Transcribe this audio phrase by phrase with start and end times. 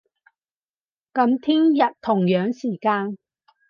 [1.13, 3.19] 噉聽日，同樣時間